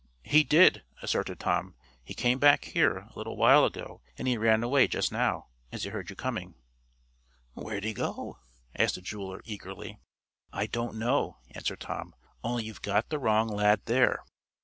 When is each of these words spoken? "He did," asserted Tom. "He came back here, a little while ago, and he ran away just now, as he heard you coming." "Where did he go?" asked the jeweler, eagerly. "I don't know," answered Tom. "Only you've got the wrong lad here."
"He 0.25 0.43
did," 0.43 0.81
asserted 1.03 1.39
Tom. 1.39 1.75
"He 2.03 2.15
came 2.15 2.39
back 2.39 2.65
here, 2.65 2.97
a 2.97 3.11
little 3.15 3.37
while 3.37 3.63
ago, 3.65 4.01
and 4.17 4.27
he 4.27 4.35
ran 4.35 4.63
away 4.63 4.87
just 4.87 5.11
now, 5.11 5.49
as 5.71 5.83
he 5.83 5.91
heard 5.91 6.09
you 6.09 6.15
coming." 6.15 6.55
"Where 7.53 7.75
did 7.79 7.83
he 7.87 7.93
go?" 7.93 8.39
asked 8.75 8.95
the 8.95 9.01
jeweler, 9.01 9.43
eagerly. 9.45 9.99
"I 10.51 10.65
don't 10.65 10.97
know," 10.97 11.37
answered 11.51 11.81
Tom. 11.81 12.15
"Only 12.43 12.63
you've 12.63 12.81
got 12.81 13.09
the 13.09 13.19
wrong 13.19 13.47
lad 13.47 13.81
here." 13.85 14.23